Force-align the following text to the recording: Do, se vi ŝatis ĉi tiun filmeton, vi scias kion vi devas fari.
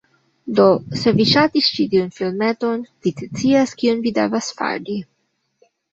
Do, 0.59 0.63
se 1.01 1.11
vi 1.17 1.27
ŝatis 1.31 1.67
ĉi 1.75 1.85
tiun 1.91 2.09
filmeton, 2.17 2.81
vi 3.05 3.13
scias 3.27 3.75
kion 3.83 4.03
vi 4.07 4.15
devas 4.21 4.51
fari. 4.63 4.97